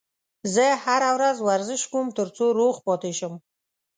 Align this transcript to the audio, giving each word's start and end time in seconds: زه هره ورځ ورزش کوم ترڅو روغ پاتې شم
زه 0.53 0.65
هره 0.83 1.09
ورځ 1.17 1.37
ورزش 1.47 1.81
کوم 1.91 2.07
ترڅو 2.17 2.45
روغ 2.59 2.75
پاتې 2.87 3.11
شم 3.19 3.33